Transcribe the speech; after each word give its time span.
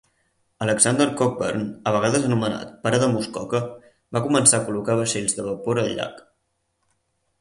Alexander 0.67 1.05
Cockburn, 1.19 1.67
a 1.91 1.93
vegades 1.97 2.25
anomenat 2.29 2.71
Pare 2.87 3.01
de 3.05 3.11
Muskoka, 3.13 3.61
va 4.17 4.23
començar 4.29 4.61
a 4.61 4.67
col·locar 4.71 4.97
vaixells 5.03 5.37
de 5.41 5.47
vapor 5.53 5.83
al 5.83 5.93
llac. 6.01 6.25